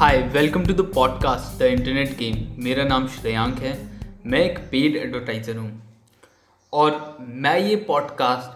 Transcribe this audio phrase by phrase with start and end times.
[0.00, 3.72] Hi welcome to the podcast the internet game मेरा नाम श्रेयांक है।
[4.26, 5.82] मैं एक पेड एडवर्टाइज़र हूँ।
[6.72, 8.50] और मैं ये पॉडकास्ट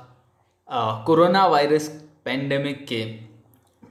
[1.06, 1.88] कोरोना वायरस
[2.24, 3.04] पेंडेमिक के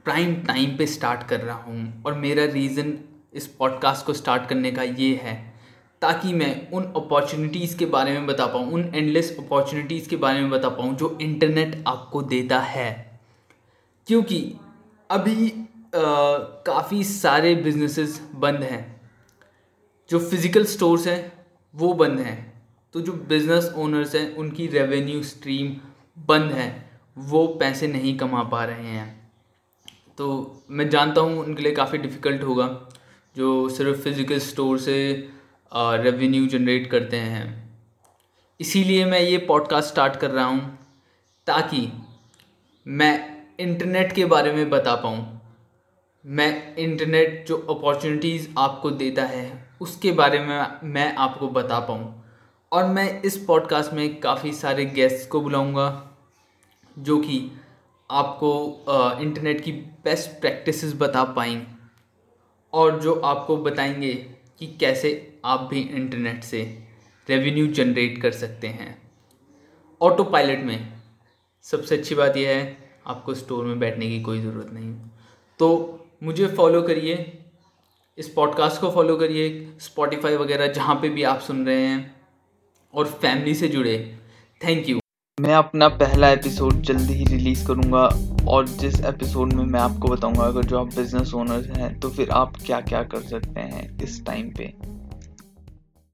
[0.06, 2.98] प्राइम टाइम पे स्टार्ट कर रहा हूँ। और मेरा रीज़न
[3.34, 5.54] इस पॉडकास्ट को स्टार्ट करने का ये है,
[6.02, 10.50] ताकि मैं उन अपॉर्चुनिटीज़ के बारे में बता पाऊँ, उन एंडलेस अपॉर्चुनिटीज़ के बारे में
[10.50, 13.20] बता पाऊँ, जो इंटरनेट आपको देता है।
[14.08, 14.54] क्योंकि
[15.12, 19.02] अभी काफ़ी सारे बिजनेसेस बंद हैं।
[20.10, 21.32] जो फ़िज़िकल स्टोर्स हैं,
[21.74, 22.54] वो बंद हैं।
[22.94, 25.76] तो जो बिज़नेस ओनर्स हैं, उनकी रेवेन्यू स्ट्रीम
[26.28, 26.70] बंद है।
[27.18, 29.32] वो पैसे नहीं कमा पा रहे हैं।
[30.18, 32.68] तो मैं जानता हूँ, उनके लिए काफ़ी डिफ़िकल्ट होगा।
[33.36, 34.98] जो सिर्फ़ फ़िज़िकल स्टोर से
[35.72, 37.46] रेवेन्यू जनरेट करते हैं।
[38.60, 40.78] इसीलिए मैं ये पॉडकास्ट स्टार्ट कर रहा हूँ,
[41.48, 41.92] ताकि
[42.86, 45.33] मैं इंटरनेट के बारे में बता पाऊँ।
[46.26, 52.26] मैं इंटरनेट जो अपॉर्चुनिटीज़ आपको देता है, उसके बारे में मैं आपको बता पाऊँ।
[52.72, 56.12] और मैं इस पॉडकास्ट में काफ़ी सारे गेस्ट को बुलाऊँगा,
[57.00, 57.52] जो कि
[58.12, 58.86] आपको
[59.22, 61.68] इंटरनेट की बेस्ट प्रैक्टिसेस बता पाएँगे।
[62.74, 64.14] और जो आपको बताएँगे
[64.60, 66.88] कि कैसे आप भी इंटरनेट से
[67.30, 69.12] रेवेन्यू जनरेट कर सकते हैं।
[70.02, 70.94] ऑटो पायलट में
[71.62, 74.96] सबसे अच्छी बात यह है, आपको स्टोर में बैठने की कोई ज़रूरत नहीं।
[75.60, 77.16] तो मुझे फॉलो करिए।
[78.18, 82.16] इस पॉडकास्ट को फॉलो करिए स्पॉटिफाई वगैरह जहाँ पे भी आप सुन रहे हैं
[82.94, 83.98] और फैमिली से जुड़े।
[84.62, 85.00] थैंक यू
[85.38, 88.06] मैं अपना पहला एपिसोड जल्दी ही रिलीज़ करूँगा
[88.48, 92.30] और जिस एपिसोड में मैं आपको बताऊँगा अगर जो आप बिज़नेस ओनर्स हैं तो फिर
[92.30, 94.93] आप क्या क्या कर सकते हैं इस टाइम पे।